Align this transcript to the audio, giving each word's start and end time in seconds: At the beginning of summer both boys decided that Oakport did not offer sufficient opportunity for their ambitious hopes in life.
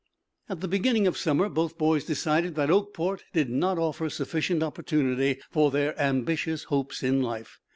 At 0.49 0.61
the 0.61 0.67
beginning 0.67 1.05
of 1.05 1.15
summer 1.15 1.47
both 1.47 1.77
boys 1.77 2.05
decided 2.05 2.55
that 2.55 2.71
Oakport 2.71 3.21
did 3.33 3.51
not 3.51 3.77
offer 3.77 4.09
sufficient 4.09 4.63
opportunity 4.63 5.39
for 5.51 5.69
their 5.69 5.93
ambitious 6.01 6.63
hopes 6.63 7.03
in 7.03 7.21
life. 7.21 7.59